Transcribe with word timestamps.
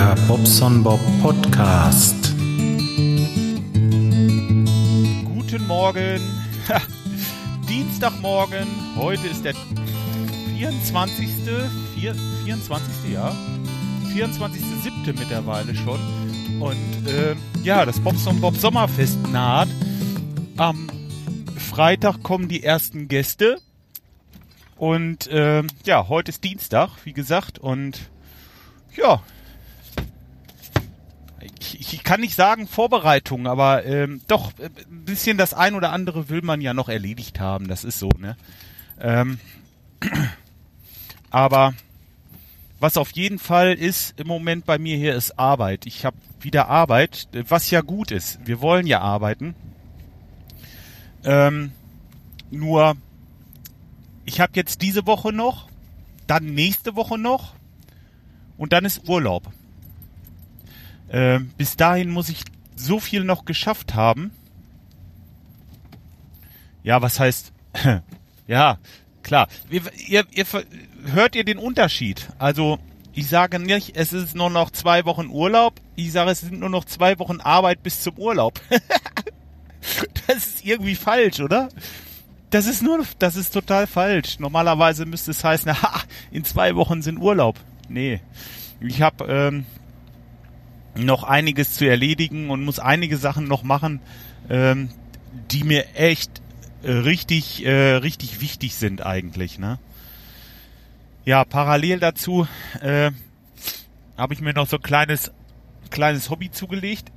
Der 0.00 0.16
Bobson 0.26 0.82
Bob 0.82 0.98
Podcast. 1.20 2.34
Guten 5.26 5.66
Morgen. 5.66 6.22
Dienstagmorgen. 7.68 8.66
Heute 8.96 9.26
ist 9.26 9.44
der 9.44 9.52
24. 10.56 11.28
Vier, 11.94 12.14
24. 12.14 13.12
ja. 13.12 13.36
24.7. 14.14 15.18
mittlerweile 15.18 15.74
schon. 15.74 16.00
Und 16.60 17.06
äh, 17.06 17.36
ja, 17.62 17.84
das 17.84 18.00
Bobson 18.00 18.40
Bob 18.40 18.56
Sommerfest 18.56 19.18
naht. 19.28 19.68
Am 20.56 20.88
Freitag 21.58 22.22
kommen 22.22 22.48
die 22.48 22.62
ersten 22.62 23.06
Gäste. 23.06 23.58
Und 24.76 25.26
äh, 25.26 25.62
ja, 25.84 26.08
heute 26.08 26.30
ist 26.30 26.42
Dienstag, 26.42 26.88
wie 27.04 27.12
gesagt. 27.12 27.58
Und 27.58 28.08
ja, 28.96 29.20
ich, 31.92 32.04
kann 32.04 32.20
nicht 32.20 32.34
sagen 32.34 32.66
Vorbereitung, 32.66 33.46
aber 33.46 33.84
ähm, 33.84 34.20
doch 34.28 34.52
äh, 34.58 34.66
ein 34.66 35.04
bisschen 35.04 35.38
das 35.38 35.54
ein 35.54 35.74
oder 35.74 35.92
andere 35.92 36.28
will 36.28 36.42
man 36.42 36.60
ja 36.60 36.74
noch 36.74 36.88
erledigt 36.88 37.40
haben. 37.40 37.68
Das 37.68 37.84
ist 37.84 37.98
so, 37.98 38.10
ne? 38.18 38.36
Ähm, 39.00 39.38
aber 41.30 41.74
was 42.80 42.96
auf 42.96 43.10
jeden 43.12 43.38
Fall 43.38 43.74
ist 43.74 44.18
im 44.18 44.26
Moment 44.26 44.64
bei 44.64 44.78
mir 44.78 44.96
hier 44.96 45.14
ist 45.14 45.38
Arbeit. 45.38 45.86
Ich 45.86 46.04
habe 46.04 46.16
wieder 46.40 46.68
Arbeit, 46.68 47.28
was 47.48 47.70
ja 47.70 47.82
gut 47.82 48.10
ist. 48.10 48.40
Wir 48.46 48.60
wollen 48.62 48.86
ja 48.86 49.00
arbeiten. 49.00 49.54
Ähm, 51.24 51.72
nur 52.50 52.96
ich 54.24 54.40
habe 54.40 54.52
jetzt 54.54 54.80
diese 54.80 55.06
Woche 55.06 55.32
noch, 55.32 55.68
dann 56.26 56.54
nächste 56.54 56.96
Woche 56.96 57.18
noch 57.18 57.54
und 58.56 58.72
dann 58.72 58.84
ist 58.84 59.08
Urlaub. 59.08 59.50
Äh, 61.10 61.40
bis 61.58 61.76
dahin 61.76 62.10
muss 62.10 62.28
ich 62.28 62.42
so 62.76 63.00
viel 63.00 63.24
noch 63.24 63.44
geschafft 63.44 63.94
haben. 63.94 64.30
Ja, 66.82 67.02
was 67.02 67.20
heißt? 67.20 67.52
ja, 68.46 68.78
klar. 69.22 69.48
Ihr, 69.68 69.82
ihr, 70.06 70.24
ihr, 70.30 70.46
hört 71.12 71.34
ihr 71.34 71.44
den 71.44 71.58
Unterschied? 71.58 72.28
Also 72.38 72.78
ich 73.12 73.28
sage 73.28 73.58
nicht, 73.58 73.96
es 73.96 74.12
ist 74.12 74.36
nur 74.36 74.50
noch 74.50 74.70
zwei 74.70 75.04
Wochen 75.04 75.28
Urlaub. 75.28 75.80
Ich 75.96 76.12
sage, 76.12 76.30
es 76.30 76.40
sind 76.40 76.60
nur 76.60 76.70
noch 76.70 76.84
zwei 76.84 77.18
Wochen 77.18 77.40
Arbeit 77.40 77.82
bis 77.82 78.00
zum 78.00 78.16
Urlaub. 78.16 78.60
das 80.26 80.36
ist 80.36 80.64
irgendwie 80.64 80.94
falsch, 80.94 81.40
oder? 81.40 81.68
Das 82.50 82.66
ist 82.66 82.82
nur, 82.82 83.04
das 83.18 83.36
ist 83.36 83.52
total 83.52 83.86
falsch. 83.86 84.38
Normalerweise 84.38 85.06
müsste 85.06 85.32
es 85.32 85.42
heißen, 85.42 85.70
ha, 85.82 86.02
in 86.30 86.44
zwei 86.44 86.76
Wochen 86.76 87.02
sind 87.02 87.18
Urlaub. 87.18 87.58
Nee. 87.88 88.20
Ich 88.80 89.02
habe 89.02 89.26
ähm, 89.26 89.66
noch 90.94 91.24
einiges 91.24 91.74
zu 91.74 91.88
erledigen 91.88 92.50
und 92.50 92.64
muss 92.64 92.78
einige 92.78 93.16
Sachen 93.16 93.46
noch 93.46 93.62
machen, 93.62 94.00
ähm, 94.48 94.90
die 95.50 95.64
mir 95.64 95.94
echt 95.94 96.42
äh, 96.82 96.90
richtig, 96.90 97.64
äh, 97.64 97.94
richtig 97.96 98.40
wichtig 98.40 98.74
sind 98.74 99.04
eigentlich. 99.04 99.58
Ne? 99.58 99.78
Ja, 101.24 101.44
parallel 101.44 102.00
dazu 102.00 102.46
äh, 102.80 103.10
habe 104.16 104.34
ich 104.34 104.40
mir 104.40 104.52
noch 104.52 104.66
so 104.66 104.76
ein 104.76 104.82
kleines, 104.82 105.30
kleines 105.90 106.30
Hobby 106.30 106.50
zugelegt. 106.50 107.10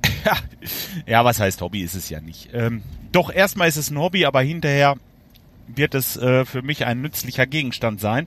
ja, 1.06 1.24
was 1.24 1.40
heißt 1.40 1.60
Hobby 1.60 1.82
ist 1.82 1.94
es 1.94 2.08
ja 2.08 2.20
nicht. 2.20 2.50
Ähm, 2.52 2.82
doch 3.12 3.32
erstmal 3.32 3.68
ist 3.68 3.76
es 3.76 3.90
ein 3.90 3.98
Hobby, 3.98 4.24
aber 4.26 4.42
hinterher 4.42 4.96
wird 5.66 5.94
es 5.94 6.16
äh, 6.16 6.44
für 6.44 6.62
mich 6.62 6.84
ein 6.84 7.00
nützlicher 7.00 7.46
Gegenstand 7.46 8.00
sein. 8.00 8.26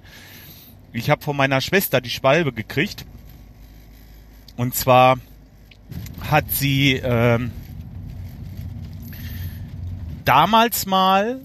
Ich 0.94 1.10
habe 1.10 1.22
von 1.22 1.38
meiner 1.38 1.62
Schwester 1.62 2.02
die 2.02 2.10
Schwalbe 2.10 2.54
gekriegt. 2.54 3.06
Und 4.56 4.74
zwar 4.74 5.18
hat 6.30 6.52
sie 6.52 6.94
ähm, 6.94 7.52
damals 10.26 10.86
mal 10.86 11.40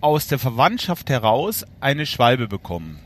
aus 0.00 0.28
der 0.28 0.38
Verwandtschaft 0.38 1.10
heraus 1.10 1.66
eine 1.80 2.06
Schwalbe 2.06 2.48
bekommen. 2.48 2.98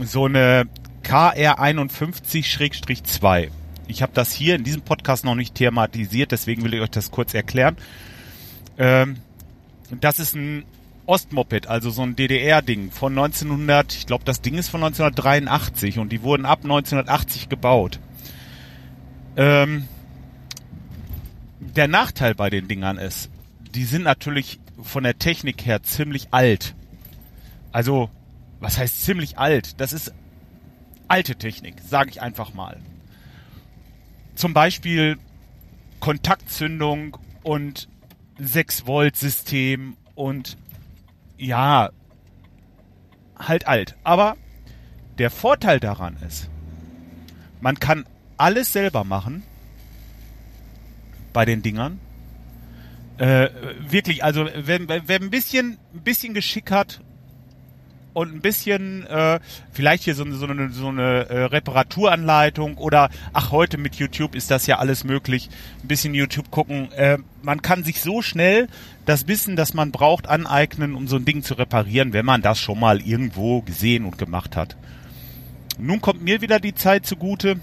So 0.00 0.26
eine 0.26 0.68
KR51-2. 1.04 3.48
Ich 3.86 4.02
habe 4.02 4.12
das 4.14 4.32
hier 4.32 4.54
in 4.54 4.64
diesem 4.64 4.82
Podcast 4.82 5.24
noch 5.24 5.34
nicht 5.34 5.54
thematisiert, 5.54 6.32
deswegen 6.32 6.64
will 6.64 6.74
ich 6.74 6.80
euch 6.80 6.90
das 6.90 7.10
kurz 7.10 7.32
erklären. 7.34 7.76
Ähm, 8.76 9.16
das 10.00 10.18
ist 10.18 10.34
ein 10.34 10.64
Ostmoped, 11.06 11.68
also 11.68 11.88
so 11.88 12.02
ein 12.02 12.14
DDR-Ding 12.14 12.90
von 12.90 13.18
1900, 13.18 13.94
ich 13.94 14.06
glaube 14.06 14.24
das 14.24 14.42
Ding 14.42 14.58
ist 14.58 14.68
von 14.68 14.84
1983 14.84 15.98
und 15.98 16.12
die 16.12 16.22
wurden 16.22 16.44
ab 16.44 16.58
1980 16.62 17.48
gebaut. 17.48 17.98
Ähm, 19.38 19.86
der 21.60 21.86
Nachteil 21.86 22.34
bei 22.34 22.50
den 22.50 22.66
Dingern 22.66 22.98
ist, 22.98 23.30
die 23.72 23.84
sind 23.84 24.02
natürlich 24.02 24.58
von 24.82 25.04
der 25.04 25.16
Technik 25.18 25.64
her 25.64 25.84
ziemlich 25.84 26.28
alt. 26.32 26.74
Also, 27.70 28.10
was 28.58 28.78
heißt 28.78 29.02
ziemlich 29.02 29.38
alt? 29.38 29.80
Das 29.80 29.92
ist 29.92 30.12
alte 31.06 31.36
Technik, 31.36 31.76
sage 31.86 32.10
ich 32.10 32.20
einfach 32.20 32.52
mal. 32.52 32.80
Zum 34.34 34.54
Beispiel 34.54 35.18
Kontaktzündung 36.00 37.16
und 37.44 37.88
6 38.38 38.88
Volt 38.88 39.14
System 39.16 39.96
und 40.16 40.56
ja, 41.36 41.90
halt 43.38 43.68
alt. 43.68 43.96
Aber 44.02 44.36
der 45.18 45.30
Vorteil 45.30 45.78
daran 45.78 46.16
ist, 46.26 46.50
man 47.60 47.78
kann 47.78 48.04
alles 48.38 48.72
selber 48.72 49.04
machen 49.04 49.42
bei 51.32 51.44
den 51.44 51.62
Dingern. 51.62 52.00
Äh, 53.18 53.50
wirklich, 53.88 54.22
also 54.22 54.48
wer, 54.54 54.80
wer 54.88 55.20
ein 55.20 55.30
bisschen, 55.30 55.78
ein 55.92 56.00
bisschen 56.00 56.34
Geschick 56.34 56.70
hat 56.70 57.00
und 58.18 58.34
ein 58.34 58.40
bisschen 58.40 59.06
äh, 59.06 59.38
vielleicht 59.72 60.04
hier 60.04 60.14
so, 60.14 60.28
so 60.32 60.46
eine, 60.46 60.70
so 60.70 60.88
eine 60.88 61.28
äh, 61.28 61.44
Reparaturanleitung 61.44 62.78
oder 62.78 63.10
ach 63.32 63.50
heute 63.52 63.78
mit 63.78 63.96
YouTube 63.96 64.34
ist 64.34 64.50
das 64.50 64.66
ja 64.66 64.78
alles 64.78 65.04
möglich, 65.04 65.50
ein 65.82 65.88
bisschen 65.88 66.14
YouTube 66.14 66.50
gucken. 66.50 66.90
Äh, 66.92 67.18
man 67.42 67.62
kann 67.62 67.84
sich 67.84 68.00
so 68.00 68.22
schnell 68.22 68.68
das 69.04 69.28
Wissen, 69.28 69.56
das 69.56 69.74
man 69.74 69.92
braucht, 69.92 70.28
aneignen, 70.28 70.94
um 70.94 71.08
so 71.08 71.16
ein 71.16 71.24
Ding 71.24 71.42
zu 71.42 71.54
reparieren, 71.54 72.12
wenn 72.12 72.26
man 72.26 72.42
das 72.42 72.58
schon 72.58 72.80
mal 72.80 73.00
irgendwo 73.00 73.62
gesehen 73.62 74.04
und 74.04 74.18
gemacht 74.18 74.56
hat. 74.56 74.76
Nun 75.78 76.00
kommt 76.00 76.22
mir 76.22 76.40
wieder 76.40 76.58
die 76.58 76.74
Zeit 76.74 77.06
zugute, 77.06 77.60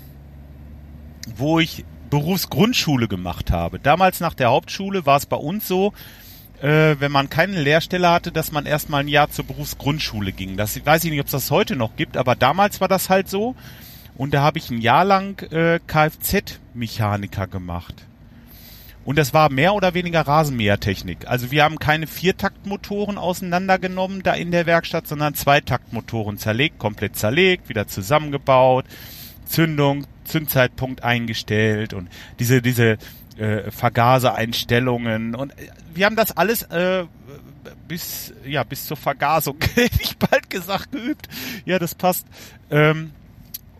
wo 1.36 1.60
ich 1.60 1.86
Berufsgrundschule 2.10 3.08
gemacht 3.08 3.52
habe. 3.52 3.80
Damals 3.80 4.20
nach 4.20 4.34
der 4.34 4.50
Hauptschule 4.50 5.06
war 5.06 5.18
es 5.18 5.26
bei 5.26 5.38
uns 5.38 5.68
so, 5.68 5.94
äh, 6.62 6.96
wenn 7.00 7.12
man 7.12 7.30
keine 7.30 7.62
Lehrstelle 7.62 8.10
hatte, 8.10 8.32
dass 8.32 8.52
man 8.52 8.66
erstmal 8.66 9.02
ein 9.02 9.08
Jahr 9.08 9.30
zur 9.30 9.46
Berufsgrundschule 9.46 10.32
ging. 10.32 10.58
Das 10.58 10.84
weiß 10.86 11.04
ich 11.04 11.12
nicht, 11.12 11.20
ob 11.20 11.26
es 11.26 11.32
das 11.32 11.52
heute 11.52 11.76
noch 11.76 11.96
gibt, 11.96 12.18
aber 12.18 12.36
damals 12.36 12.82
war 12.82 12.88
das 12.88 13.10
halt 13.10 13.30
so. 13.30 13.56
Und 14.18 14.34
da 14.34 14.42
habe 14.42 14.60
ich 14.60 14.70
ein 14.70 14.80
Jahr 14.80 15.04
lang 15.04 15.42
äh, 15.52 15.80
Kfz-Mechaniker 15.86 17.48
gemacht. 17.48 18.06
Und 19.04 19.20
das 19.20 19.34
war 19.34 19.52
mehr 19.52 19.76
oder 19.76 19.94
weniger 19.94 20.22
Rasenmähertechnik. 20.22 21.28
Also 21.28 21.52
wir 21.52 21.64
haben 21.64 21.78
keine 21.78 22.08
Viertaktmotoren 22.08 23.20
auseinandergenommen 23.20 24.24
da 24.24 24.34
in 24.34 24.50
der 24.50 24.66
Werkstatt, 24.66 25.08
sondern 25.08 25.36
Zweitaktmotoren 25.36 26.40
zerlegt, 26.40 26.80
komplett 26.80 27.16
zerlegt, 27.16 27.70
wieder 27.70 27.88
zusammengebaut, 27.88 28.86
Zündung, 29.46 30.08
Zündzeitpunkt 30.26 31.04
eingestellt 31.04 31.94
und 31.94 32.10
diese, 32.40 32.62
diese 32.62 32.98
äh, 33.38 33.72
Vergasereinstellungen 33.72 35.36
und 35.36 35.52
äh, 35.52 35.68
wir 35.94 36.06
haben 36.06 36.16
das 36.16 36.36
alles 36.36 36.64
äh, 36.64 37.06
bis 37.88 38.34
ja 38.46 38.64
bis 38.64 38.86
zur 38.86 38.98
Vergasung 38.98 39.58
hätte 39.76 40.02
ich 40.02 40.18
bald 40.18 40.50
gesagt 40.50 40.92
geübt. 40.92 41.28
Ja 41.66 41.80
das 41.80 41.96
passt. 41.96 42.28
Ähm, 42.70 43.12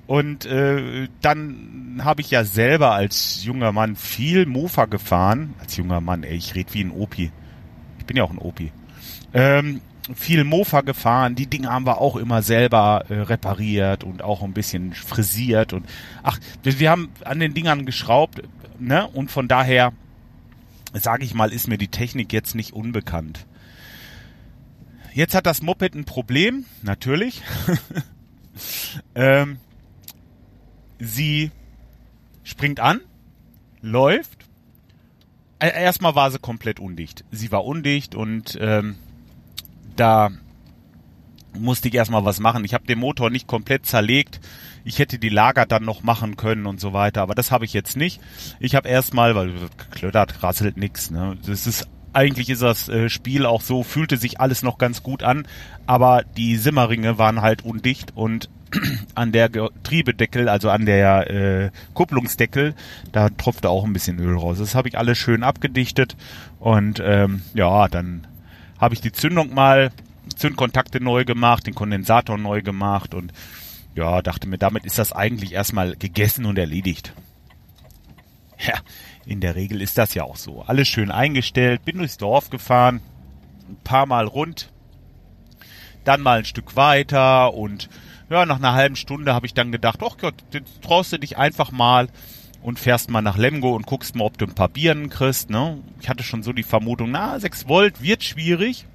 und 0.08 0.46
äh, 0.46 1.08
dann 1.22 2.02
habe 2.04 2.22
ich 2.22 2.30
ja 2.30 2.44
selber 2.44 2.92
als 2.92 3.44
junger 3.44 3.72
Mann 3.72 3.96
viel 3.96 4.46
Mofa 4.46 4.86
gefahren. 4.86 5.56
Als 5.60 5.78
junger 5.78 6.02
Mann 6.02 6.24
ey 6.24 6.36
ich 6.36 6.56
red 6.56 6.74
wie 6.74 6.84
ein 6.84 6.92
Opi. 6.92 7.32
Ich 8.00 8.06
bin 8.06 8.18
ja 8.18 8.24
auch 8.24 8.32
ein 8.32 8.38
Opi. 8.38 8.72
Ähm, 9.34 9.82
viel 10.14 10.44
Mofa 10.44 10.82
gefahren. 10.82 11.36
Die 11.36 11.48
Dinge 11.48 11.70
haben 11.70 11.86
wir 11.86 12.00
auch 12.00 12.16
immer 12.16 12.42
selber 12.42 13.06
äh, 13.10 13.16
repariert 13.16 14.04
und 14.04 14.22
auch 14.22 14.44
ein 14.44 14.54
bisschen 14.54 14.94
frisiert 14.94 15.74
und 15.74 15.86
ach, 16.22 16.40
wir, 16.64 16.92
haben 16.92 17.10
an 17.24 17.40
den 17.40 17.54
Dingern 17.54 17.86
geschraubt, 17.86 18.42
ne? 18.80 19.08
Und 19.08 19.32
von 19.32 19.48
daher 19.48 19.94
sage 20.94 21.26
ich 21.26 21.34
mal, 21.34 21.52
ist 21.52 21.68
mir 21.68 21.78
die 21.78 21.88
Technik 21.88 22.32
jetzt 22.32 22.56
nicht 22.56 22.74
unbekannt. 22.74 23.46
Jetzt 25.14 25.36
hat 25.36 25.46
das 25.46 25.62
Moped 25.62 25.96
ein 25.96 26.06
Problem, 26.06 26.66
natürlich. 26.82 27.42
ähm, 29.16 29.58
sie 31.00 31.52
springt 32.44 32.80
an, 32.80 33.02
läuft. 33.82 34.46
Erstmal 35.60 36.16
war 36.16 36.32
sie 36.32 36.40
komplett 36.40 36.80
undicht. 36.80 37.24
Sie 37.32 37.52
war 37.52 37.66
undicht 37.66 38.14
und 38.14 38.58
ähm, 38.60 38.96
da 39.96 40.30
musste 41.58 41.88
ich 41.88 41.96
erstmal 41.96 42.26
was 42.26 42.40
machen. 42.40 42.66
Ich 42.66 42.74
habe 42.74 42.86
den 42.86 43.00
Motor 43.00 43.30
nicht 43.30 43.48
komplett 43.48 43.86
zerlegt. 43.86 44.40
Ich 44.84 45.00
hätte 45.00 45.20
die 45.20 45.30
Lager 45.30 45.66
dann 45.66 45.84
noch 45.84 46.04
machen 46.04 46.36
können 46.36 46.66
und 46.66 46.80
so 46.80 46.94
weiter, 46.94 47.22
aber 47.22 47.34
das 47.34 47.52
habe 47.52 47.66
ich 47.66 47.74
jetzt 47.74 47.98
nicht. 47.98 48.22
Ich 48.60 48.76
habe 48.76 48.90
erstmal, 48.90 49.36
weil 49.36 49.54
klödert, 49.92 50.44
rasselt 50.44 50.78
nix. 50.78 51.10
Ne? 51.12 51.38
Das 51.46 51.66
ist 51.66 51.88
eigentlich 52.14 52.50
ist 52.50 52.62
das 52.62 52.88
äh, 52.88 53.10
Spiel 53.10 53.46
auch 53.46 53.62
so, 53.62 53.84
fühlte 53.84 54.16
sich 54.16 54.40
alles 54.40 54.64
noch 54.64 54.78
ganz 54.78 55.04
gut 55.04 55.22
an, 55.22 55.48
aber 55.86 56.24
die 56.38 56.56
Simmerringe 56.56 57.18
waren 57.18 57.42
halt 57.42 57.66
undicht 57.66 58.16
und 58.16 58.50
an 59.16 59.34
der 59.34 59.50
Getriebedeckel, 59.50 60.48
also 60.48 60.70
an 60.70 60.86
der 60.86 61.30
äh, 61.30 61.72
Kupplungsdeckel, 61.94 62.74
da 63.12 63.30
tropfte 63.30 63.70
auch 63.70 63.84
ein 63.84 63.92
bisschen 63.92 64.18
Öl 64.20 64.38
raus. 64.38 64.60
Das 64.60 64.76
habe 64.76 64.88
ich 64.88 64.98
alles 64.98 65.18
schön 65.18 65.44
abgedichtet 65.44 66.16
und 66.60 67.02
ähm, 67.04 67.42
ja, 67.54 67.90
dann 67.90 68.28
habe 68.86 68.94
ich 68.94 69.02
die 69.02 69.12
Zündung 69.12 69.52
mal, 69.52 69.92
Zündkontakte 70.36 71.02
neu 71.02 71.26
gemacht, 71.26 71.66
den 71.66 71.74
Kondensator 71.74 72.38
neu 72.38 72.62
gemacht 72.62 73.16
und 73.16 73.34
ja, 73.96 74.22
dachte 74.22 74.48
mir, 74.48 74.60
damit 74.60 74.86
ist 74.86 75.00
das 75.00 75.12
eigentlich 75.12 75.54
erstmal 75.54 75.96
gegessen 75.96 76.46
und 76.46 76.60
erledigt. 76.60 77.14
Ja, 78.60 78.76
in 79.26 79.42
der 79.42 79.56
Regel 79.56 79.82
ist 79.82 79.98
das 79.98 80.14
ja 80.14 80.24
auch 80.24 80.36
so. 80.36 80.62
Alles 80.62 80.88
schön 80.88 81.10
eingestellt, 81.10 81.84
bin 81.84 81.98
durchs 81.98 82.18
Dorf 82.18 82.52
gefahren, 82.52 83.02
ein 83.68 83.78
paar 83.84 84.06
Mal 84.06 84.28
rund, 84.28 84.72
dann 86.04 86.22
mal 86.22 86.38
ein 86.40 86.46
Stück 86.46 86.76
weiter 86.76 87.56
und 87.56 87.90
ja, 88.30 88.46
nach 88.46 88.58
einer 88.58 88.74
halben 88.74 88.96
Stunde 88.96 89.34
habe 89.34 89.48
ich 89.48 89.56
dann 89.56 89.72
gedacht, 89.72 90.00
ach 90.04 90.18
Gott, 90.18 90.36
jetzt 90.54 90.84
traust 90.84 91.12
du 91.12 91.18
dich 91.18 91.38
einfach 91.38 91.72
mal 91.72 92.08
und 92.66 92.80
fährst 92.80 93.12
mal 93.12 93.22
nach 93.22 93.38
Lemgo 93.38 93.76
und 93.76 93.86
guckst 93.86 94.16
mal, 94.16 94.24
ob 94.24 94.40
du 94.40 94.46
ein 94.46 94.56
paar 94.56 94.70
Bieren 94.70 95.10
kriegst. 95.10 95.52
Ne? 95.52 95.84
Ich 96.02 96.10
hatte 96.10 96.24
schon 96.24 96.42
so 96.42 96.52
die 96.52 96.64
Vermutung, 96.64 97.12
na, 97.12 97.40
6 97.40 97.68
Volt 97.68 98.02
wird 98.02 98.24
schwierig, 98.24 98.88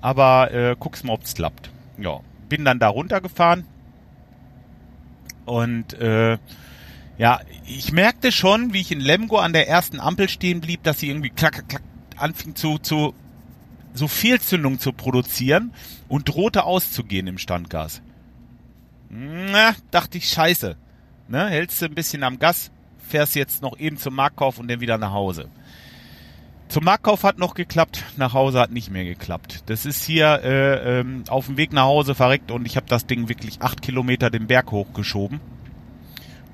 aber 0.00 0.52
äh, 0.52 0.76
guckst 0.78 1.04
mal, 1.04 1.12
ob 1.12 1.22
es 1.22 1.34
klappt. 1.34 1.70
Ja, 1.98 2.18
bin 2.48 2.64
dann 2.64 2.80
da 2.80 2.88
runtergefahren 2.88 3.64
und 5.44 5.94
äh, 5.94 6.36
ja, 7.16 7.40
ich 7.64 7.92
merkte 7.92 8.32
schon, 8.32 8.72
wie 8.72 8.80
ich 8.80 8.90
in 8.90 9.00
Lemgo 9.00 9.38
an 9.38 9.52
der 9.52 9.68
ersten 9.68 10.00
Ampel 10.00 10.28
stehen 10.28 10.60
blieb, 10.60 10.82
dass 10.82 10.98
sie 10.98 11.08
irgendwie 11.08 11.30
klack, 11.30 11.68
klack 11.68 11.82
anfing 12.16 12.56
zu, 12.56 12.78
zu 12.78 13.14
so 13.94 14.08
Fehlzündung 14.08 14.80
zu 14.80 14.92
produzieren 14.92 15.72
und 16.08 16.28
drohte 16.28 16.64
auszugehen 16.64 17.28
im 17.28 17.38
Standgas. 17.38 18.02
Na, 19.10 19.76
dachte 19.92 20.18
ich, 20.18 20.28
scheiße. 20.28 20.76
Ne, 21.28 21.46
hältst 21.48 21.80
du 21.80 21.86
ein 21.86 21.94
bisschen 21.94 22.24
am 22.24 22.40
Gas, 22.40 22.72
fährst 23.06 23.34
jetzt 23.34 23.62
noch 23.62 23.78
eben 23.78 23.96
zum 23.96 24.14
Marktkauf 24.14 24.58
und 24.58 24.68
dann 24.68 24.80
wieder 24.80 24.98
nach 24.98 25.12
Hause. 25.12 25.48
Zum 26.68 26.84
Marktkauf 26.84 27.22
hat 27.22 27.38
noch 27.38 27.54
geklappt, 27.54 28.02
nach 28.16 28.32
Hause 28.34 28.58
hat 28.58 28.72
nicht 28.72 28.90
mehr 28.90 29.04
geklappt. 29.04 29.62
Das 29.66 29.86
ist 29.86 30.04
hier 30.04 30.40
äh, 30.42 31.00
ähm, 31.00 31.22
auf 31.28 31.46
dem 31.46 31.56
Weg 31.56 31.72
nach 31.72 31.84
Hause 31.84 32.14
verreckt 32.14 32.50
und 32.50 32.66
ich 32.66 32.76
habe 32.76 32.86
das 32.88 33.06
Ding 33.06 33.28
wirklich 33.28 33.62
acht 33.62 33.82
Kilometer 33.82 34.30
den 34.30 34.48
Berg 34.48 34.72
hochgeschoben. 34.72 35.40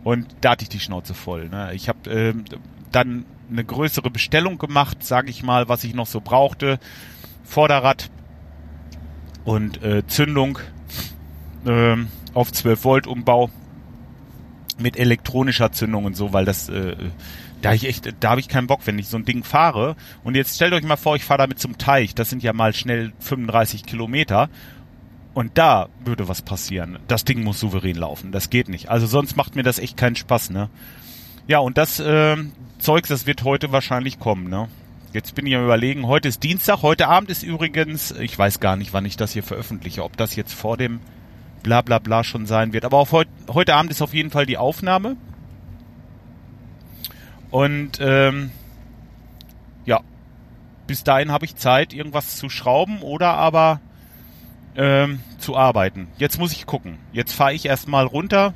Und 0.05 0.27
da 0.41 0.51
hatte 0.51 0.65
ich 0.65 0.69
die 0.69 0.81
Schnauze 0.81 1.15
voll. 1.15 1.49
Ne? 1.49 1.73
Ich 1.75 1.89
habe 1.89 2.11
ähm, 2.11 2.45
dann 2.91 3.25
eine 3.51 3.65
größere 3.65 4.11
Bestellung 4.11 4.59
gemacht, 4.59 5.05
sage 5.05 5.31
ich 5.31 5.43
mal, 5.43 5.69
was 5.69 5.85
ich 5.85 5.95
noch 5.95 6.07
so 6.07 6.21
brauchte. 6.21 6.79
Vorderrad 7.45 8.11
und 9.45 9.83
äh, 9.83 10.07
Zündung 10.07 10.59
ähm, 11.67 12.09
auf 12.35 12.53
12 12.53 12.85
Volt 12.85 13.07
Umbau 13.07 13.51
mit 14.83 14.99
elektronischer 14.99 15.73
Zündung 15.73 16.05
und 16.05 16.17
so, 16.17 16.33
weil 16.33 16.45
das 16.45 16.69
äh, 16.69 16.97
da 17.63 17.73
ich 17.73 17.87
echt, 17.87 18.13
da 18.21 18.31
habe 18.31 18.41
ich 18.41 18.49
keinen 18.49 18.67
Bock, 18.67 18.81
wenn 18.85 18.99
ich 18.99 19.09
so 19.09 19.17
ein 19.17 19.25
Ding 19.25 19.45
fahre. 19.45 19.97
Und 20.25 20.35
jetzt 20.35 20.57
stellt 20.57 20.73
euch 20.75 20.85
mal 20.85 20.97
vor, 20.97 21.17
ich 21.17 21.25
fahre 21.25 21.39
damit 21.39 21.61
zum 21.61 21.79
Teich. 21.79 22.15
Das 22.15 22.29
sind 22.29 22.43
ja 22.43 22.53
mal 22.53 22.75
schnell 22.75 23.13
35 23.21 23.85
Kilometer. 23.85 24.51
Und 25.33 25.57
da 25.57 25.89
würde 26.05 26.29
was 26.29 26.43
passieren. 26.43 26.99
Das 27.09 27.25
Ding 27.25 27.43
muss 27.43 27.61
souverän 27.61 27.97
laufen. 27.97 28.33
Das 28.33 28.51
geht 28.51 28.69
nicht. 28.69 28.91
Also 28.91 29.07
sonst 29.07 29.37
macht 29.37 29.57
mir 29.57 29.63
das 29.63 29.79
echt 29.79 29.97
keinen 29.97 30.17
Spaß, 30.17 30.51
ne? 30.51 30.69
Ja, 31.47 31.59
und 31.61 31.79
das 31.79 31.99
äh, 32.01 32.37
Zeugs, 32.79 33.09
das 33.09 33.27
wird 33.27 33.43
heute 33.45 33.73
wahrscheinlich 33.73 34.19
kommen, 34.19 34.51
ne? 34.51 34.69
Jetzt 35.13 35.35
bin 35.35 35.47
ich 35.47 35.55
am 35.55 35.65
überlegen, 35.65 36.07
heute 36.07 36.29
ist 36.29 36.43
Dienstag, 36.43 36.83
heute 36.83 37.09
Abend 37.09 37.31
ist 37.31 37.43
übrigens, 37.43 38.13
ich 38.13 38.39
weiß 38.39 38.61
gar 38.61 38.77
nicht, 38.77 38.95
wann 38.95 39.05
ich 39.05 39.17
das 39.17 39.33
hier 39.33 39.43
veröffentliche, 39.43 40.05
ob 40.05 40.17
das 40.17 40.37
jetzt 40.37 40.55
vor 40.55 40.79
dem 40.79 41.01
bla 41.63 41.83
bla 41.83 41.99
bla 41.99 42.25
schon 42.25 42.47
sein 42.47 42.73
wird. 42.73 42.85
Aber 42.85 42.99
auf 42.99 43.13
heut, 43.13 43.29
heute 43.49 43.75
Abend 43.75 43.91
ist 43.91 44.03
auf 44.03 44.15
jeden 44.15 44.31
Fall 44.31 44.47
die 44.47 44.59
Aufnahme. 44.59 45.17
Und 47.51 47.99
ähm, 48.01 48.51
ja, 49.85 50.01
bis 50.87 51.05
dahin 51.05 51.31
habe 51.31 51.45
ich 51.45 51.57
Zeit, 51.57 51.93
irgendwas 51.93 52.37
zu 52.37 52.49
schrauben 52.49 53.03
oder 53.03 53.35
aber 53.35 53.81
ähm, 54.75 55.21
zu 55.39 55.57
arbeiten. 55.57 56.09
Jetzt 56.17 56.39
muss 56.39 56.53
ich 56.53 56.67
gucken. 56.67 56.99
Jetzt 57.13 57.33
fahre 57.33 57.53
ich 57.53 57.67
erstmal 57.67 58.07
runter 58.07 58.55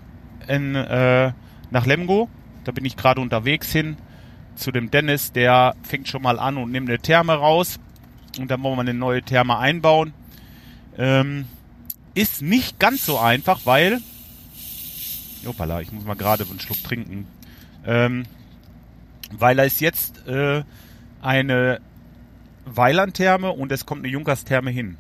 in, 0.49 0.75
äh, 0.75 1.33
nach 1.71 1.87
Lemgo. 1.87 2.29
Da 2.65 2.73
bin 2.73 2.85
ich 2.85 2.97
gerade 2.97 3.21
unterwegs 3.21 3.71
hin 3.71 3.97
zu 4.55 4.73
dem 4.73 4.91
Dennis. 4.91 5.33
Der 5.33 5.75
fängt 5.83 6.09
schon 6.09 6.23
mal 6.23 6.39
an 6.39 6.57
und 6.57 6.73
nimmt 6.73 6.89
eine 6.89 6.99
Therme 6.99 7.35
raus. 7.35 7.79
Und 8.39 8.51
dann 8.51 8.63
wollen 8.63 8.77
wir 8.77 8.81
eine 8.81 8.95
neue 8.95 9.23
Therme 9.23 9.59
einbauen. 9.59 10.15
Ähm, 10.99 11.47
ist 12.17 12.41
nicht 12.41 12.81
ganz 12.81 13.05
so 13.05 13.19
einfach, 13.19 13.61
weil... 13.65 14.01
Opala, 15.45 15.81
ich 15.83 15.93
muss 15.93 16.05
mal 16.05 16.15
gerade 16.15 16.45
einen 16.45 16.59
Schluck 16.59 16.83
trinken. 16.83 17.27
Ähm, 17.85 18.25
weil 19.33 19.55
da 19.55 19.63
ist 19.65 19.81
jetzt 19.81 20.27
äh, 20.27 20.65
eine 21.21 21.81
Weilandtherme 22.65 23.53
und 23.53 23.71
es 23.71 23.87
kommt 23.87 24.03
eine 24.03 24.13
Junkerstherme 24.13 24.71
hin. 24.71 24.97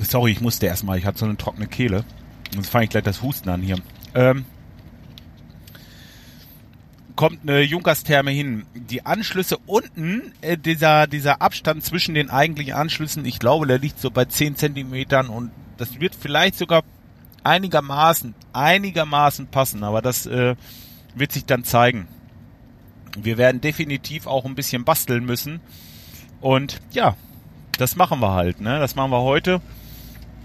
Sorry, 0.00 0.32
ich 0.32 0.40
musste 0.40 0.66
erstmal, 0.66 0.98
ich 0.98 1.06
hatte 1.06 1.18
so 1.18 1.24
eine 1.24 1.36
trockene 1.36 1.66
Kehle. 1.66 2.04
Sonst 2.52 2.68
fange 2.68 2.84
ich 2.84 2.90
gleich 2.90 3.04
das 3.04 3.22
Husten 3.22 3.48
an 3.48 3.62
hier. 3.62 3.78
Ähm, 4.14 4.44
kommt 7.16 7.40
eine 7.42 7.60
Junkerstherme 7.62 8.30
hin. 8.30 8.66
Die 8.74 9.06
Anschlüsse 9.06 9.58
unten, 9.66 10.32
äh, 10.40 10.56
dieser, 10.56 11.06
dieser 11.06 11.40
Abstand 11.42 11.84
zwischen 11.84 12.14
den 12.14 12.30
eigentlichen 12.30 12.74
Anschlüssen, 12.74 13.24
ich 13.24 13.38
glaube, 13.38 13.66
der 13.66 13.78
liegt 13.78 14.00
so 14.00 14.10
bei 14.10 14.24
10 14.24 14.56
Zentimetern 14.56 15.28
und 15.28 15.50
das 15.76 16.00
wird 16.00 16.14
vielleicht 16.14 16.56
sogar 16.56 16.82
einigermaßen, 17.44 18.34
einigermaßen 18.52 19.46
passen, 19.48 19.84
aber 19.84 20.02
das 20.02 20.26
äh, 20.26 20.56
wird 21.14 21.32
sich 21.32 21.44
dann 21.44 21.64
zeigen. 21.64 22.08
Wir 23.16 23.38
werden 23.38 23.60
definitiv 23.60 24.26
auch 24.26 24.44
ein 24.44 24.56
bisschen 24.56 24.84
basteln 24.84 25.24
müssen. 25.24 25.60
Und 26.40 26.80
ja, 26.90 27.16
das 27.78 27.96
machen 27.96 28.20
wir 28.20 28.32
halt, 28.32 28.60
ne? 28.60 28.80
Das 28.80 28.96
machen 28.96 29.12
wir 29.12 29.20
heute. 29.20 29.60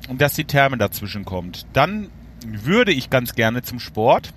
Und 0.08 0.22
dass 0.22 0.34
die 0.34 0.46
Therme 0.46 0.78
dazwischen 0.78 1.26
kommt. 1.26 1.66
Dann 1.74 2.10
würde 2.46 2.92
ich 2.92 3.10
ganz 3.10 3.34
gerne 3.34 3.64
zum 3.64 3.80
Sport. 3.80 4.34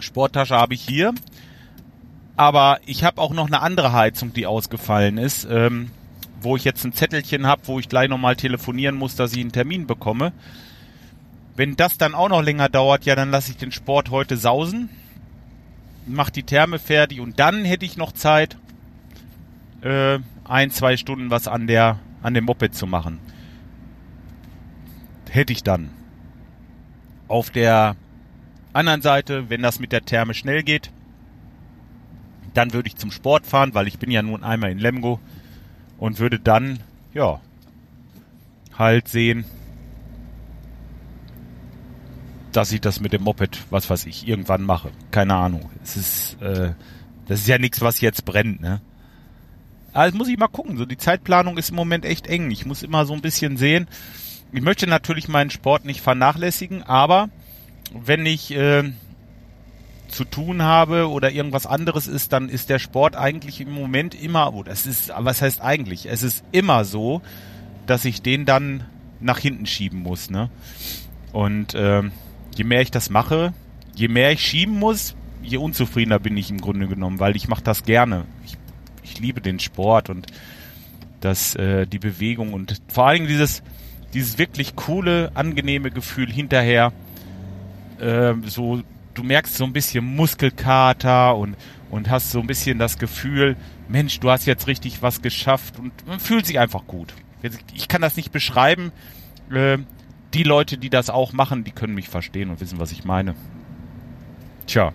Sporttasche 0.00 0.56
habe 0.56 0.74
ich 0.74 0.82
hier. 0.82 1.14
Aber 2.36 2.80
ich 2.84 3.02
habe 3.02 3.20
auch 3.20 3.32
noch 3.32 3.46
eine 3.46 3.62
andere 3.62 3.92
Heizung, 3.92 4.32
die 4.32 4.46
ausgefallen 4.46 5.16
ist, 5.16 5.46
ähm, 5.50 5.90
wo 6.40 6.56
ich 6.56 6.64
jetzt 6.64 6.84
ein 6.84 6.92
Zettelchen 6.92 7.46
habe, 7.46 7.62
wo 7.64 7.78
ich 7.78 7.88
gleich 7.88 8.10
nochmal 8.10 8.36
telefonieren 8.36 8.96
muss, 8.96 9.16
dass 9.16 9.32
ich 9.32 9.40
einen 9.40 9.52
Termin 9.52 9.86
bekomme. 9.86 10.32
Wenn 11.56 11.76
das 11.76 11.96
dann 11.96 12.14
auch 12.14 12.28
noch 12.28 12.42
länger 12.42 12.68
dauert, 12.68 13.06
ja, 13.06 13.14
dann 13.14 13.30
lasse 13.30 13.50
ich 13.52 13.56
den 13.56 13.72
Sport 13.72 14.10
heute 14.10 14.36
sausen, 14.36 14.90
mach 16.06 16.28
die 16.28 16.42
Therme 16.42 16.78
fertig 16.78 17.20
und 17.20 17.40
dann 17.40 17.64
hätte 17.64 17.86
ich 17.86 17.96
noch 17.96 18.12
Zeit, 18.12 18.58
äh, 19.80 20.18
ein, 20.44 20.70
zwei 20.70 20.98
Stunden 20.98 21.30
was 21.30 21.48
an 21.48 21.66
der, 21.66 21.98
an 22.22 22.34
dem 22.34 22.44
Moped 22.44 22.74
zu 22.74 22.86
machen. 22.86 23.18
Hätte 25.30 25.52
ich 25.52 25.62
dann. 25.62 25.90
Auf 27.28 27.50
der 27.50 27.96
anderen 28.76 29.02
Seite, 29.02 29.50
wenn 29.50 29.62
das 29.62 29.80
mit 29.80 29.92
der 29.92 30.04
Therme 30.04 30.34
schnell 30.34 30.62
geht, 30.62 30.90
dann 32.54 32.72
würde 32.72 32.88
ich 32.88 32.96
zum 32.96 33.10
Sport 33.10 33.46
fahren, 33.46 33.74
weil 33.74 33.86
ich 33.86 33.98
bin 33.98 34.10
ja 34.10 34.22
nun 34.22 34.44
einmal 34.44 34.70
in 34.70 34.78
Lemgo 34.78 35.20
und 35.98 36.18
würde 36.18 36.38
dann, 36.38 36.80
ja, 37.12 37.40
halt 38.78 39.08
sehen, 39.08 39.44
dass 42.52 42.72
ich 42.72 42.80
das 42.80 43.00
mit 43.00 43.12
dem 43.12 43.22
Moped, 43.22 43.58
was 43.70 43.90
weiß 43.90 44.06
ich, 44.06 44.26
irgendwann 44.26 44.62
mache. 44.62 44.90
Keine 45.10 45.34
Ahnung. 45.34 45.70
Es 45.82 45.96
ist, 45.96 46.40
äh, 46.40 46.72
das 47.26 47.40
ist 47.40 47.48
ja 47.48 47.58
nichts, 47.58 47.82
was 47.82 48.00
jetzt 48.00 48.24
brennt, 48.24 48.60
ne? 48.60 48.80
Also 49.92 50.16
muss 50.16 50.28
ich 50.28 50.38
mal 50.38 50.48
gucken. 50.48 50.76
So 50.76 50.84
die 50.84 50.96
Zeitplanung 50.96 51.58
ist 51.58 51.70
im 51.70 51.76
Moment 51.76 52.04
echt 52.04 52.26
eng. 52.26 52.50
Ich 52.50 52.66
muss 52.66 52.82
immer 52.82 53.06
so 53.06 53.14
ein 53.14 53.22
bisschen 53.22 53.56
sehen. 53.56 53.88
Ich 54.52 54.62
möchte 54.62 54.86
natürlich 54.86 55.28
meinen 55.28 55.50
Sport 55.50 55.84
nicht 55.84 56.00
vernachlässigen, 56.00 56.82
aber 56.82 57.28
wenn 57.92 58.26
ich 58.26 58.54
äh, 58.54 58.84
zu 60.08 60.24
tun 60.24 60.62
habe 60.62 61.08
oder 61.08 61.30
irgendwas 61.30 61.66
anderes 61.66 62.06
ist, 62.06 62.32
dann 62.32 62.48
ist 62.48 62.70
der 62.70 62.78
Sport 62.78 63.16
eigentlich 63.16 63.60
im 63.60 63.72
Moment 63.72 64.14
immer, 64.20 64.54
oh, 64.54 64.62
das 64.62 64.86
ist, 64.86 65.12
was 65.16 65.42
heißt 65.42 65.60
eigentlich? 65.60 66.06
Es 66.06 66.22
ist 66.22 66.44
immer 66.52 66.84
so, 66.84 67.22
dass 67.86 68.04
ich 68.04 68.22
den 68.22 68.44
dann 68.44 68.84
nach 69.20 69.38
hinten 69.38 69.66
schieben 69.66 70.02
muss, 70.02 70.30
ne? 70.30 70.50
Und 71.32 71.74
äh, 71.74 72.02
je 72.56 72.64
mehr 72.64 72.80
ich 72.80 72.90
das 72.90 73.10
mache, 73.10 73.52
je 73.94 74.08
mehr 74.08 74.32
ich 74.32 74.40
schieben 74.40 74.78
muss, 74.78 75.14
je 75.42 75.58
unzufriedener 75.58 76.18
bin 76.18 76.36
ich 76.36 76.50
im 76.50 76.60
Grunde 76.60 76.88
genommen, 76.88 77.20
weil 77.20 77.36
ich 77.36 77.48
mache 77.48 77.62
das 77.62 77.84
gerne. 77.84 78.24
Ich, 78.44 78.56
ich 79.02 79.20
liebe 79.20 79.40
den 79.40 79.60
Sport 79.60 80.10
und 80.10 80.26
das, 81.20 81.54
äh, 81.56 81.86
die 81.86 81.98
Bewegung 81.98 82.52
und 82.52 82.80
vor 82.88 83.12
Dingen 83.12 83.26
dieses, 83.26 83.62
dieses 84.14 84.38
wirklich 84.38 84.76
coole, 84.76 85.30
angenehme 85.34 85.90
Gefühl 85.90 86.30
hinterher, 86.30 86.92
äh, 88.00 88.34
so, 88.44 88.82
du 89.14 89.22
merkst 89.22 89.56
so 89.56 89.64
ein 89.64 89.72
bisschen 89.72 90.04
Muskelkater 90.04 91.36
und, 91.36 91.56
und 91.90 92.10
hast 92.10 92.30
so 92.30 92.40
ein 92.40 92.46
bisschen 92.46 92.78
das 92.78 92.98
Gefühl, 92.98 93.56
Mensch, 93.88 94.20
du 94.20 94.30
hast 94.30 94.46
jetzt 94.46 94.66
richtig 94.66 95.02
was 95.02 95.22
geschafft 95.22 95.78
und 95.78 96.06
man 96.06 96.20
fühlt 96.20 96.46
sich 96.46 96.58
einfach 96.58 96.86
gut. 96.86 97.14
Ich 97.74 97.88
kann 97.88 98.02
das 98.02 98.16
nicht 98.16 98.32
beschreiben. 98.32 98.92
Äh, 99.50 99.78
die 100.34 100.42
Leute, 100.42 100.78
die 100.78 100.90
das 100.90 101.08
auch 101.10 101.32
machen, 101.32 101.64
die 101.64 101.70
können 101.70 101.94
mich 101.94 102.08
verstehen 102.08 102.50
und 102.50 102.60
wissen, 102.60 102.78
was 102.78 102.92
ich 102.92 103.04
meine. 103.04 103.34
Tja. 104.66 104.92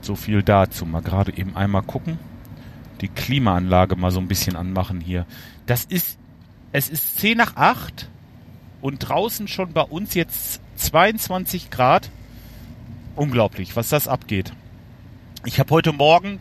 So 0.00 0.16
viel 0.16 0.42
dazu. 0.42 0.84
Mal 0.84 1.02
gerade 1.02 1.36
eben 1.36 1.56
einmal 1.56 1.82
gucken. 1.82 2.18
Die 3.00 3.08
Klimaanlage 3.08 3.96
mal 3.96 4.10
so 4.10 4.20
ein 4.20 4.28
bisschen 4.28 4.56
anmachen 4.56 5.00
hier. 5.00 5.24
Das 5.66 5.84
ist, 5.84 6.18
es 6.72 6.88
ist 6.88 7.18
10 7.18 7.38
nach 7.38 7.56
8 7.56 8.08
und 8.80 8.98
draußen 8.98 9.46
schon 9.48 9.72
bei 9.72 9.82
uns 9.82 10.14
jetzt 10.14 10.60
22 10.78 11.70
Grad. 11.70 12.10
Unglaublich, 13.16 13.76
was 13.76 13.88
das 13.88 14.08
abgeht. 14.08 14.52
Ich 15.44 15.58
habe 15.60 15.70
heute 15.70 15.92
Morgen 15.92 16.38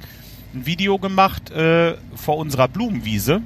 ein 0.53 0.65
Video 0.65 0.97
gemacht 0.99 1.51
äh, 1.51 1.95
vor 2.15 2.37
unserer 2.37 2.67
Blumenwiese 2.67 3.41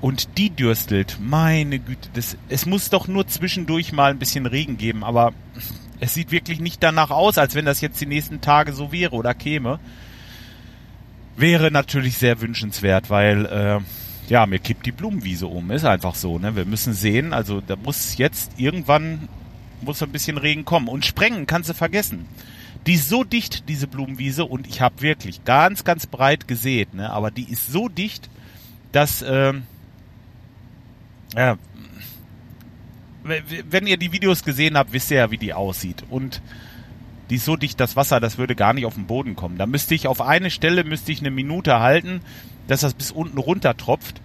und 0.00 0.36
die 0.38 0.50
dürstelt. 0.50 1.18
Meine 1.20 1.78
Güte, 1.78 2.08
das, 2.14 2.36
es 2.48 2.66
muss 2.66 2.90
doch 2.90 3.08
nur 3.08 3.26
zwischendurch 3.26 3.92
mal 3.92 4.10
ein 4.10 4.18
bisschen 4.18 4.46
Regen 4.46 4.76
geben, 4.76 5.02
aber 5.04 5.32
es 6.00 6.14
sieht 6.14 6.30
wirklich 6.30 6.60
nicht 6.60 6.82
danach 6.82 7.10
aus, 7.10 7.38
als 7.38 7.54
wenn 7.54 7.64
das 7.64 7.80
jetzt 7.80 8.00
die 8.00 8.06
nächsten 8.06 8.40
Tage 8.40 8.72
so 8.72 8.92
wäre 8.92 9.14
oder 9.14 9.34
käme. 9.34 9.78
Wäre 11.36 11.70
natürlich 11.70 12.18
sehr 12.18 12.40
wünschenswert, 12.40 13.08
weil 13.08 13.46
äh, 13.46 13.80
ja, 14.28 14.46
mir 14.46 14.58
kippt 14.58 14.84
die 14.86 14.92
Blumenwiese 14.92 15.46
um. 15.46 15.70
Ist 15.70 15.84
einfach 15.84 16.14
so, 16.14 16.38
ne? 16.38 16.54
Wir 16.56 16.64
müssen 16.64 16.92
sehen, 16.92 17.32
also 17.32 17.60
da 17.60 17.76
muss 17.76 18.18
jetzt 18.18 18.52
irgendwann 18.58 19.28
muss 19.82 20.02
ein 20.02 20.12
bisschen 20.12 20.38
Regen 20.38 20.64
kommen. 20.64 20.88
Und 20.88 21.06
sprengen 21.06 21.46
kannst 21.46 21.70
du 21.70 21.74
vergessen. 21.74 22.26
Die 22.86 22.94
ist 22.94 23.08
so 23.08 23.22
dicht, 23.22 23.68
diese 23.68 23.86
Blumenwiese, 23.86 24.44
und 24.44 24.66
ich 24.66 24.80
habe 24.80 25.02
wirklich 25.02 25.44
ganz, 25.44 25.84
ganz 25.84 26.06
breit 26.06 26.48
gesät, 26.48 26.94
ne? 26.94 27.10
Aber 27.10 27.30
die 27.30 27.50
ist 27.50 27.70
so 27.70 27.88
dicht, 27.88 28.28
dass 28.90 29.22
äh, 29.22 29.52
ja, 31.36 31.58
wenn 33.24 33.86
ihr 33.86 33.96
die 33.96 34.12
Videos 34.12 34.42
gesehen 34.42 34.76
habt, 34.76 34.92
wisst 34.92 35.10
ihr 35.10 35.18
ja, 35.18 35.30
wie 35.30 35.38
die 35.38 35.54
aussieht. 35.54 36.04
Und 36.10 36.42
die 37.30 37.36
ist 37.36 37.44
so 37.44 37.56
dicht, 37.56 37.78
das 37.78 37.94
Wasser, 37.96 38.20
das 38.20 38.36
würde 38.36 38.56
gar 38.56 38.72
nicht 38.72 38.84
auf 38.84 38.94
den 38.94 39.06
Boden 39.06 39.36
kommen. 39.36 39.58
Da 39.58 39.66
müsste 39.66 39.94
ich 39.94 40.08
auf 40.08 40.20
eine 40.20 40.50
Stelle 40.50 40.84
müsste 40.84 41.12
ich 41.12 41.20
eine 41.20 41.30
Minute 41.30 41.78
halten, 41.78 42.20
dass 42.66 42.80
das 42.80 42.94
bis 42.94 43.12
unten 43.12 43.38
runter 43.38 43.76
tropft. 43.76 44.20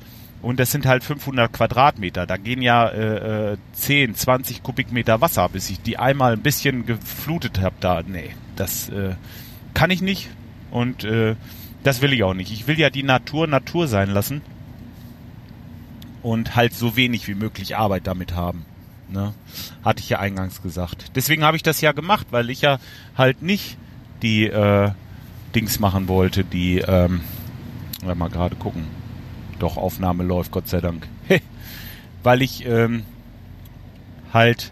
Und 0.47 0.61
das 0.61 0.71
sind 0.71 0.85
halt 0.85 1.03
500 1.03 1.51
Quadratmeter. 1.51 2.25
Da 2.25 2.37
gehen 2.37 2.61
ja 2.61 2.87
äh, 2.87 3.57
10, 3.73 4.11
äh, 4.11 4.13
20 4.13 4.63
Kubikmeter 4.63 5.19
Wasser, 5.19 5.49
bis 5.49 5.69
ich 5.69 5.81
die 5.81 5.97
einmal 5.99 6.31
ein 6.31 6.41
bisschen 6.41 6.85
geflutet 6.85 7.59
habe. 7.59 7.75
Da, 7.81 8.01
nee, 8.07 8.29
das 8.55 8.87
äh, 8.87 9.15
kann 9.73 9.91
ich 9.91 10.01
nicht. 10.01 10.29
Und 10.71 11.03
äh, 11.03 11.35
das 11.83 12.01
will 12.01 12.13
ich 12.13 12.23
auch 12.23 12.33
nicht. 12.33 12.53
Ich 12.53 12.65
will 12.65 12.79
ja 12.79 12.89
die 12.89 13.03
Natur 13.03 13.45
Natur 13.45 13.89
sein 13.89 14.09
lassen 14.09 14.41
und 16.23 16.55
halt 16.55 16.73
so 16.73 16.95
wenig 16.95 17.27
wie 17.27 17.35
möglich 17.35 17.75
Arbeit 17.75 18.07
damit 18.07 18.33
haben. 18.33 18.65
Ne? 19.09 19.33
Hatte 19.83 19.99
ich 19.99 20.07
ja 20.07 20.19
eingangs 20.19 20.61
gesagt. 20.61 21.11
Deswegen 21.13 21.43
habe 21.43 21.57
ich 21.57 21.63
das 21.63 21.81
ja 21.81 21.91
gemacht, 21.91 22.27
weil 22.31 22.49
ich 22.49 22.61
ja 22.61 22.79
halt 23.17 23.41
nicht 23.41 23.77
die 24.21 24.45
äh, 24.45 24.91
Dings 25.53 25.81
machen 25.81 26.07
wollte, 26.07 26.45
die, 26.45 26.77
ähm, 26.77 27.19
mal 28.01 28.29
gerade 28.29 28.55
gucken. 28.55 28.96
Doch, 29.59 29.77
Aufnahme 29.77 30.23
läuft, 30.23 30.51
Gott 30.51 30.67
sei 30.67 30.81
Dank. 30.81 31.07
weil 32.23 32.41
ich 32.41 32.65
ähm, 32.65 33.03
halt 34.33 34.71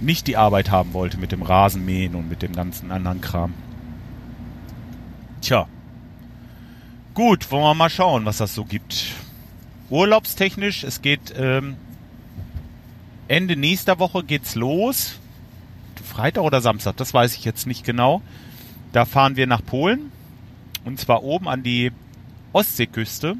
nicht 0.00 0.26
die 0.26 0.36
Arbeit 0.36 0.70
haben 0.70 0.92
wollte 0.92 1.18
mit 1.18 1.32
dem 1.32 1.42
Rasenmähen 1.42 2.14
und 2.14 2.28
mit 2.28 2.42
dem 2.42 2.52
ganzen 2.52 2.90
anderen 2.90 3.20
Kram. 3.20 3.54
Tja. 5.40 5.66
Gut, 7.14 7.50
wollen 7.50 7.62
wir 7.62 7.74
mal 7.74 7.90
schauen, 7.90 8.24
was 8.26 8.38
das 8.38 8.54
so 8.54 8.64
gibt 8.64 9.14
urlaubstechnisch, 9.90 10.84
es 10.84 11.02
geht 11.02 11.34
ähm, 11.36 11.76
Ende 13.28 13.56
nächster 13.56 13.98
Woche 13.98 14.22
geht's 14.22 14.54
los. 14.54 15.18
Freitag 16.04 16.44
oder 16.44 16.60
Samstag, 16.60 16.96
das 16.96 17.12
weiß 17.12 17.34
ich 17.34 17.44
jetzt 17.44 17.66
nicht 17.66 17.84
genau. 17.84 18.22
Da 18.92 19.04
fahren 19.04 19.36
wir 19.36 19.46
nach 19.46 19.64
Polen. 19.64 20.12
Und 20.84 21.00
zwar 21.00 21.24
oben 21.24 21.48
an 21.48 21.62
die 21.62 21.90
Ostseeküste. 22.52 23.36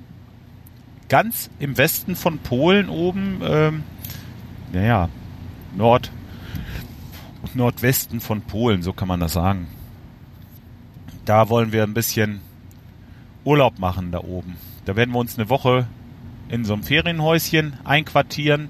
Ganz 1.08 1.50
im 1.58 1.78
Westen 1.78 2.16
von 2.16 2.38
Polen 2.38 2.88
oben, 2.88 3.40
ähm, 3.44 3.82
naja, 4.72 5.08
Nord, 5.76 6.10
Nordwesten 7.54 8.20
von 8.20 8.42
Polen, 8.42 8.82
so 8.82 8.92
kann 8.92 9.08
man 9.08 9.20
das 9.20 9.32
sagen. 9.32 9.68
Da 11.24 11.48
wollen 11.48 11.72
wir 11.72 11.84
ein 11.84 11.94
bisschen 11.94 12.40
Urlaub 13.44 13.78
machen 13.78 14.10
da 14.10 14.18
oben. 14.20 14.56
Da 14.84 14.96
werden 14.96 15.12
wir 15.12 15.18
uns 15.18 15.38
eine 15.38 15.48
Woche 15.48 15.86
in 16.48 16.64
so 16.64 16.74
einem 16.74 16.82
Ferienhäuschen 16.82 17.74
einquartieren. 17.84 18.68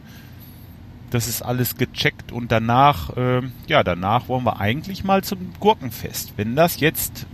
Das 1.11 1.29
ist 1.29 1.43
alles 1.43 1.77
gecheckt 1.77 2.33
und 2.33 2.53
danach, 2.53 3.17
äh, 3.17 3.43
ja, 3.69 3.83
danach 3.83 4.29
wollen 4.29 4.45
wir 4.45 4.61
eigentlich 4.61 5.05
mal 5.05 5.23
zum 5.23 5.53
Gurkenfest. 5.61 6.35
Wenn 6.37 6.57
das 6.57 6.81
jetzt, 6.81 7.27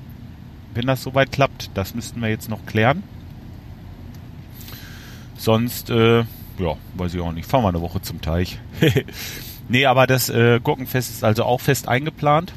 wenn 0.75 0.87
das 0.87 1.03
soweit 1.03 1.33
klappt, 1.33 1.71
das 1.75 1.95
müssten 1.95 2.21
wir 2.21 2.29
jetzt 2.29 2.49
noch 2.49 2.67
klären. 2.67 3.03
Sonst, 5.43 5.91
äh, 5.91 6.21
ja, 6.21 6.77
weiß 6.95 7.15
ich 7.15 7.21
auch 7.21 7.33
nicht. 7.33 7.49
Fahren 7.49 7.65
wir 7.65 7.71
eine 7.71 7.81
Woche 7.81 8.01
zum 8.01 8.21
Teich. 8.21 8.61
nee, 9.69 9.87
aber 9.87 10.07
das 10.07 10.29
äh, 10.29 10.61
Gurkenfest 10.63 11.11
ist 11.11 11.25
also 11.25 11.43
auch 11.43 11.61
fest 11.61 11.89
eingeplant. 11.89 12.53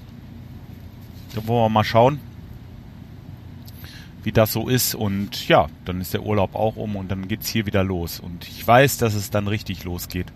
Da 1.34 1.48
wollen 1.48 1.64
wir 1.64 1.70
mal 1.70 1.84
schauen, 1.84 2.20
wie 4.22 4.32
das 4.32 4.54
so 4.54 4.70
ist. 4.70 4.94
Und 4.94 5.48
ja, 5.48 5.66
dann 5.86 6.00
ist 6.00 6.14
der 6.14 6.22
Urlaub 6.22 6.54
auch 6.54 6.76
um 6.76 6.96
und 6.96 7.10
dann 7.10 7.28
geht's 7.28 7.48
hier 7.48 7.66
wieder 7.66 7.84
los. 7.84 8.20
Und 8.20 8.48
ich 8.48 8.68
weiß, 8.68 9.00
dass 9.00 9.16
es 9.16 9.32
dann 9.32 9.48
richtig 9.48 9.84
losgeht. 9.84 10.32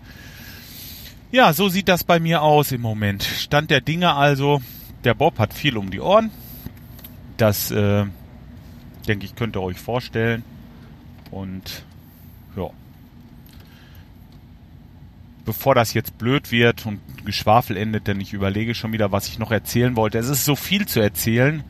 Ja, 1.30 1.52
so 1.52 1.68
sieht 1.68 1.86
das 1.86 2.02
bei 2.02 2.18
mir 2.18 2.42
aus 2.42 2.72
im 2.72 2.80
Moment. 2.80 3.22
Stand 3.22 3.70
der 3.70 3.80
Dinge 3.80 4.14
also, 4.14 4.60
der 5.04 5.14
Bob 5.14 5.38
hat 5.38 5.54
viel 5.54 5.76
um 5.76 5.92
die 5.92 6.00
Ohren. 6.00 6.32
Das, 7.36 7.70
äh, 7.70 8.06
denke 9.06 9.24
ich, 9.24 9.36
könnt 9.36 9.54
ihr 9.54 9.62
euch 9.62 9.78
vorstellen. 9.78 10.42
Und 11.30 11.84
Bevor 15.50 15.74
das 15.74 15.94
jetzt 15.94 16.16
blöd 16.18 16.52
wird 16.52 16.86
und 16.86 17.00
Geschwafel 17.24 17.76
endet, 17.76 18.06
denn 18.06 18.20
ich 18.20 18.32
überlege 18.32 18.74
schon 18.74 18.92
wieder, 18.92 19.10
was 19.10 19.26
ich 19.28 19.38
noch 19.38 19.50
erzählen 19.50 19.96
wollte. 19.96 20.18
Es 20.18 20.28
ist 20.28 20.44
so 20.44 20.54
viel 20.54 20.86
zu 20.86 21.00
erzählen 21.00 21.64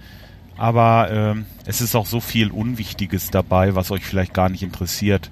aber 0.60 1.08
ähm, 1.10 1.46
es 1.64 1.80
ist 1.80 1.96
auch 1.96 2.04
so 2.04 2.20
viel 2.20 2.50
Unwichtiges 2.50 3.30
dabei, 3.30 3.74
was 3.74 3.90
euch 3.90 4.04
vielleicht 4.04 4.34
gar 4.34 4.50
nicht 4.50 4.62
interessiert. 4.62 5.30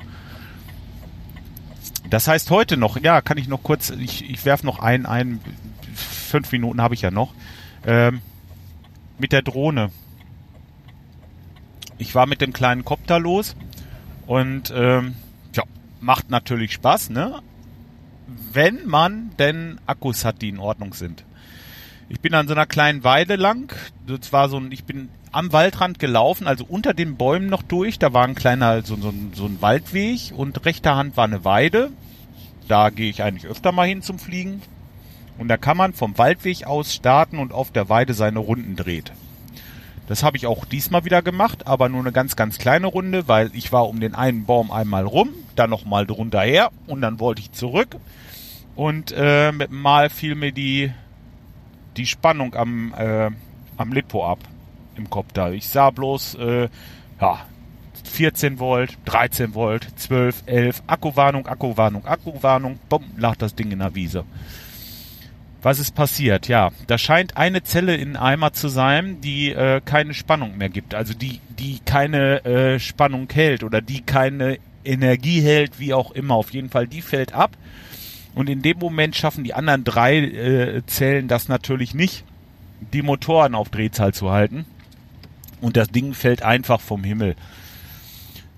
Das 2.09 2.29
heißt 2.29 2.51
heute 2.51 2.79
noch, 2.79 2.99
ja, 2.99 3.21
kann 3.21 3.37
ich 3.37 3.47
noch 3.47 3.63
kurz, 3.63 3.91
ich, 3.91 4.31
ich 4.31 4.47
werfe 4.47 4.65
noch 4.65 4.79
ein, 4.79 5.05
ein, 5.05 5.39
fünf 5.95 6.51
Minuten 6.51 6.81
habe 6.81 6.95
ich 6.95 7.03
ja 7.03 7.11
noch, 7.11 7.35
ähm, 7.87 8.23
mit 9.19 9.33
der 9.33 9.43
Drohne. 9.43 9.91
Ich 11.99 12.15
war 12.15 12.25
mit 12.25 12.41
dem 12.41 12.55
kleinen 12.55 12.87
Kopter 12.87 13.19
los 13.21 13.55
und 14.27 14.73
ähm, 14.75 15.15
ja, 15.55 15.65
macht 16.01 16.31
natürlich 16.31 16.73
Spaß, 16.73 17.11
ne? 17.11 17.43
Wenn 18.53 18.87
man 18.87 19.31
denn 19.39 19.79
Akkus 19.87 20.25
hat, 20.25 20.43
die 20.43 20.51
in 20.51 20.59
Ordnung 20.59 20.95
sind. 20.95 21.25
Ich 22.11 22.21
bin 22.21 22.35
an 22.35 22.49
so 22.49 22.55
einer 22.55 22.67
kleinen 22.67 23.05
Weide 23.05 23.37
lang. 23.37 23.75
Das 24.07 24.33
war 24.33 24.49
so 24.49 24.59
ein, 24.59 24.73
ich 24.73 24.85
bin 24.85 25.09
am 25.33 25.53
Waldrand 25.53 25.99
gelaufen, 25.99 26.47
also 26.47 26.65
unter 26.67 26.95
den 26.95 27.17
Bäumen 27.17 27.49
noch 27.49 27.63
durch. 27.63 27.99
Da 27.99 28.13
war 28.13 28.25
ein 28.25 28.35
kleiner, 28.35 28.83
so, 28.83 28.97
so, 28.97 29.13
so 29.35 29.47
ein 29.47 29.61
Waldweg 29.61 30.33
und 30.35 30.65
rechter 30.65 30.97
Hand 30.97 31.17
war 31.17 31.25
eine 31.25 31.45
Weide. 31.45 31.91
Da 32.67 32.91
gehe 32.91 33.11
ich 33.11 33.23
eigentlich 33.23 33.47
öfter 33.47 33.73
mal 33.73 33.87
hin 33.87 34.03
zum 34.03 34.19
Fliegen. 34.19 34.63
Und 35.39 35.49
da 35.49 35.57
kann 35.57 35.77
man 35.77 35.93
vom 35.93 36.19
Waldweg 36.19 36.67
aus 36.67 36.95
starten 36.95 37.39
und 37.39 37.53
auf 37.53 37.71
der 37.71 37.89
Weide 37.89 38.15
seine 38.15 38.41
Runden 38.41 38.77
dreht. 38.77 39.13
Das 40.09 40.23
habe 40.23 40.39
ich 40.39 40.47
auch 40.47 40.65
diesmal 40.65 41.05
wieder 41.05 41.21
gemacht, 41.21 41.67
aber 41.67 41.91
nur 41.91 42.01
eine 42.01 42.13
ganz, 42.13 42.35
ganz 42.35 42.57
kleine 42.57 42.87
Runde, 42.87 43.29
weil 43.29 43.51
ich 43.53 43.73
war 43.73 43.87
um 43.89 44.01
den 44.01 44.15
einen 44.15 44.47
Baum 44.47 44.71
einmal 44.71 45.05
rum, 45.05 45.35
dann 45.55 45.69
nochmal 45.69 46.07
drunter 46.07 46.41
her 46.41 46.71
und 46.87 47.03
dann 47.03 47.21
wollte 47.21 47.43
ich 47.43 47.53
zurück. 47.53 47.97
Und 48.75 49.13
äh, 49.15 49.53
mit 49.53 49.71
dem 49.71 49.83
Mal 49.83 50.09
fiel 50.09 50.35
mir 50.35 50.51
die, 50.51 50.91
die 51.99 52.07
Spannung 52.07 52.55
am, 52.55 52.95
äh, 52.97 53.31
am 53.77 53.93
Lipo 53.93 54.27
ab 54.27 54.39
im 54.97 55.11
Kopf 55.11 55.33
da. 55.35 55.51
Ich 55.51 55.69
sah 55.69 55.91
bloß, 55.91 56.37
äh, 56.37 56.69
ja, 57.21 57.41
14 58.05 58.59
Volt, 58.59 58.97
13 59.05 59.55
Volt, 59.55 59.89
12, 59.97 60.45
11, 60.47 60.83
Akkuwarnung, 60.87 61.47
Akkuwarnung, 61.47 62.07
Akkuwarnung, 62.07 62.79
bumm, 62.89 63.05
lag 63.19 63.37
das 63.37 63.55
Ding 63.55 63.71
in 63.73 63.81
der 63.81 63.95
Wiese. 63.95 64.25
Was 65.61 65.81
ist 65.81 65.95
passiert? 65.95 66.47
Ja, 66.47 66.71
da 66.87 66.99
scheint 66.99 67.37
eine 67.37 67.65
Zelle 67.65 67.97
in 67.97 68.17
Eimer 68.17 68.53
zu 68.53 68.69
sein, 68.69 69.21
die 69.21 69.51
äh, 69.53 69.81
keine 69.85 70.15
Spannung 70.15 70.57
mehr 70.57 70.69
gibt. 70.69 70.95
Also 70.95 71.15
die, 71.15 71.41
die 71.59 71.81
keine 71.85 72.45
äh, 72.45 72.79
Spannung 72.79 73.29
hält 73.33 73.65
oder 73.65 73.81
die 73.81 74.03
keine 74.03 74.59
Energie 74.85 75.41
hält, 75.41 75.81
wie 75.81 75.95
auch 75.95 76.13
immer. 76.13 76.35
Auf 76.35 76.51
jeden 76.51 76.71
Fall, 76.71 76.87
die 76.87 77.03
fällt 77.03 77.33
ab. 77.33 77.57
Und 78.35 78.49
in 78.49 78.63
dem 78.63 78.79
Moment 78.79 79.17
schaffen 79.17 79.43
die 79.43 79.55
anderen 79.55 79.83
drei 79.83 80.19
äh, 80.19 80.87
Zellen 80.87 81.27
das 81.27 81.49
natürlich 81.49 81.93
nicht, 81.93 82.25
die 82.93 83.03
Motoren 83.03 83.57
auf 83.57 83.69
Drehzahl 83.69 84.15
zu 84.15 84.31
halten. 84.31 84.65
Und 85.61 85.77
das 85.77 85.89
Ding 85.89 86.15
fällt 86.15 86.43
einfach 86.43 86.81
vom 86.81 87.03
Himmel. 87.03 87.35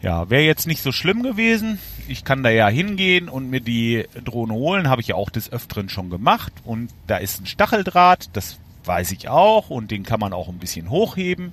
Ja, 0.02 0.30
wäre 0.30 0.42
jetzt 0.42 0.66
nicht 0.66 0.82
so 0.82 0.92
schlimm 0.92 1.22
gewesen. 1.22 1.78
Ich 2.08 2.24
kann 2.24 2.42
da 2.42 2.48
ja 2.48 2.68
hingehen 2.68 3.28
und 3.28 3.50
mir 3.50 3.60
die 3.60 4.06
Drohne 4.24 4.54
holen. 4.54 4.88
Habe 4.88 5.02
ich 5.02 5.08
ja 5.08 5.14
auch 5.14 5.28
des 5.28 5.52
Öfteren 5.52 5.90
schon 5.90 6.08
gemacht. 6.08 6.52
Und 6.64 6.90
da 7.06 7.18
ist 7.18 7.40
ein 7.40 7.46
Stacheldraht, 7.46 8.30
das 8.32 8.58
weiß 8.84 9.12
ich 9.12 9.28
auch. 9.28 9.68
Und 9.68 9.90
den 9.90 10.02
kann 10.02 10.20
man 10.20 10.32
auch 10.32 10.48
ein 10.48 10.58
bisschen 10.58 10.88
hochheben 10.88 11.52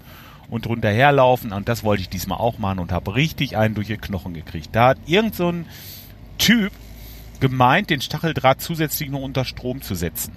und 0.49 0.65
drunter 0.65 0.89
herlaufen. 0.89 1.51
Und 1.51 1.67
das 1.67 1.83
wollte 1.83 2.01
ich 2.01 2.09
diesmal 2.09 2.39
auch 2.39 2.57
machen 2.57 2.79
und 2.79 2.93
habe 2.93 3.15
richtig 3.15 3.57
einen 3.57 3.75
durch 3.75 3.87
die 3.87 3.97
Knochen 3.97 4.33
gekriegt. 4.33 4.69
Da 4.71 4.89
hat 4.89 4.97
irgend 5.05 5.35
so 5.35 5.49
ein 5.49 5.65
Typ 6.37 6.71
gemeint, 7.41 7.89
den 7.89 8.01
Stacheldraht 8.01 8.61
zusätzlich 8.61 9.09
noch 9.09 9.21
unter 9.21 9.43
Strom 9.43 9.81
zu 9.81 9.93
setzen. 9.93 10.31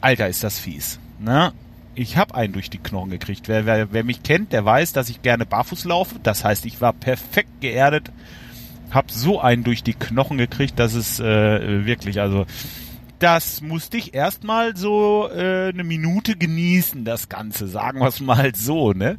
Alter, 0.00 0.28
ist 0.28 0.42
das 0.42 0.58
fies. 0.58 0.98
Ne? 1.20 1.52
Ich 1.94 2.16
habe 2.16 2.34
einen 2.34 2.52
durch 2.52 2.70
die 2.70 2.78
Knochen 2.78 3.10
gekriegt. 3.10 3.48
Wer, 3.48 3.66
wer, 3.66 3.92
wer 3.92 4.04
mich 4.04 4.22
kennt, 4.22 4.52
der 4.52 4.64
weiß, 4.64 4.92
dass 4.92 5.08
ich 5.08 5.22
gerne 5.22 5.46
barfuß 5.46 5.84
laufe. 5.84 6.16
Das 6.22 6.44
heißt, 6.44 6.64
ich 6.66 6.80
war 6.80 6.92
perfekt 6.92 7.60
geerdet, 7.60 8.10
habe 8.90 9.12
so 9.12 9.40
einen 9.40 9.64
durch 9.64 9.82
die 9.82 9.94
Knochen 9.94 10.38
gekriegt, 10.38 10.78
dass 10.78 10.94
es 10.94 11.20
äh, 11.20 11.84
wirklich, 11.84 12.20
also 12.20 12.46
das 13.18 13.60
musste 13.60 13.96
ich 13.98 14.14
erstmal 14.14 14.76
so 14.76 15.28
äh, 15.30 15.68
eine 15.68 15.84
Minute 15.84 16.36
genießen, 16.36 17.04
das 17.04 17.28
Ganze, 17.28 17.68
sagen 17.68 18.00
wir 18.00 18.08
es 18.08 18.20
mal 18.20 18.54
so, 18.54 18.92
ne? 18.92 19.18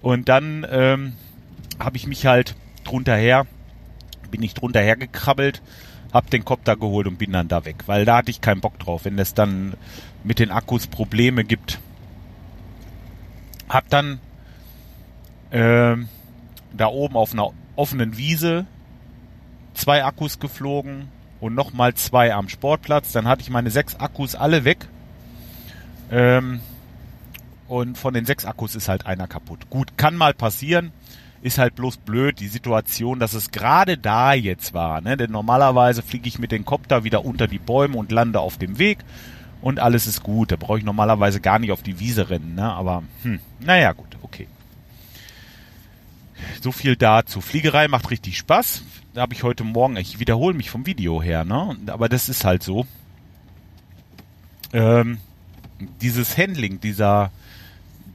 Und 0.00 0.28
dann 0.28 0.66
ähm, 0.68 1.12
habe 1.78 1.96
ich 1.96 2.06
mich 2.06 2.26
halt 2.26 2.56
drunter 2.84 3.14
her, 3.14 3.46
bin 4.30 4.42
ich 4.42 4.54
drunter 4.54 4.80
hergekrabbelt, 4.80 5.62
hab 6.12 6.30
den 6.30 6.44
Kopter 6.44 6.76
geholt 6.76 7.06
und 7.06 7.18
bin 7.18 7.32
dann 7.32 7.48
da 7.48 7.64
weg, 7.64 7.84
weil 7.86 8.04
da 8.04 8.16
hatte 8.18 8.30
ich 8.30 8.40
keinen 8.40 8.60
Bock 8.60 8.78
drauf, 8.78 9.04
wenn 9.04 9.16
das 9.16 9.34
dann 9.34 9.74
mit 10.24 10.38
den 10.38 10.50
Akkus 10.50 10.86
Probleme 10.86 11.44
gibt. 11.44 11.80
Hab 13.68 13.88
dann 13.88 14.20
äh, 15.50 15.96
da 16.72 16.86
oben 16.86 17.16
auf 17.16 17.32
einer 17.32 17.50
offenen 17.76 18.16
Wiese 18.16 18.66
zwei 19.74 20.04
Akkus 20.04 20.38
geflogen 20.38 21.08
und 21.40 21.54
nochmal 21.54 21.94
zwei 21.94 22.34
am 22.34 22.48
Sportplatz. 22.48 23.12
Dann 23.12 23.26
hatte 23.26 23.42
ich 23.42 23.50
meine 23.50 23.70
sechs 23.70 23.96
Akkus 23.96 24.34
alle 24.34 24.64
weg. 24.64 24.86
Ähm, 26.10 26.60
und 27.68 27.96
von 27.96 28.12
den 28.12 28.26
sechs 28.26 28.44
Akkus 28.44 28.74
ist 28.74 28.88
halt 28.88 29.06
einer 29.06 29.26
kaputt. 29.26 29.70
Gut, 29.70 29.96
kann 29.96 30.14
mal 30.14 30.34
passieren. 30.34 30.92
Ist 31.40 31.58
halt 31.58 31.74
bloß 31.74 31.96
blöd, 31.96 32.38
die 32.38 32.48
Situation, 32.48 33.18
dass 33.18 33.32
es 33.32 33.50
gerade 33.50 33.98
da 33.98 34.32
jetzt 34.32 34.74
war. 34.74 35.00
Ne? 35.00 35.16
Denn 35.16 35.32
normalerweise 35.32 36.02
fliege 36.02 36.28
ich 36.28 36.38
mit 36.38 36.52
dem 36.52 36.64
Kopter 36.64 37.02
wieder 37.02 37.24
unter 37.24 37.48
die 37.48 37.58
Bäume 37.58 37.96
und 37.96 38.12
lande 38.12 38.38
auf 38.38 38.58
dem 38.58 38.78
Weg 38.78 38.98
und 39.62 39.78
alles 39.80 40.06
ist 40.06 40.22
gut. 40.22 40.52
Da 40.52 40.56
brauche 40.56 40.78
ich 40.78 40.84
normalerweise 40.84 41.40
gar 41.40 41.58
nicht 41.58 41.72
auf 41.72 41.82
die 41.82 41.98
Wiese 41.98 42.28
rennen, 42.28 42.54
ne? 42.54 42.70
Aber 42.70 43.02
hm, 43.22 43.40
naja, 43.60 43.92
gut, 43.92 44.18
okay. 44.22 44.46
So 46.60 46.72
viel 46.72 46.96
dazu. 46.96 47.40
Fliegerei 47.40 47.88
macht 47.88 48.10
richtig 48.10 48.36
Spaß. 48.36 48.82
Da 49.14 49.22
habe 49.22 49.34
ich 49.34 49.42
heute 49.42 49.64
Morgen, 49.64 49.96
ich 49.96 50.18
wiederhole 50.18 50.54
mich 50.54 50.70
vom 50.70 50.86
Video 50.86 51.22
her, 51.22 51.44
ne? 51.44 51.76
Aber 51.86 52.08
das 52.08 52.28
ist 52.28 52.44
halt 52.44 52.62
so. 52.62 52.86
Ähm, 54.72 55.18
dieses 56.00 56.36
Handling, 56.36 56.80
dieser, 56.80 57.30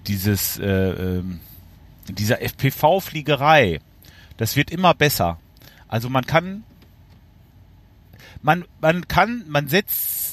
dieses, 0.08 0.58
äh, 0.60 0.66
ähm, 0.66 1.40
dieser 2.10 2.42
FPV-Fliegerei, 2.42 3.80
das 4.38 4.56
wird 4.56 4.72
immer 4.72 4.94
besser. 4.94 5.40
Also 5.88 6.10
man 6.10 6.26
kann, 6.26 6.64
man, 8.42 8.66
man 8.82 9.08
kann, 9.08 9.44
man 9.48 9.68
setzt 9.68 10.27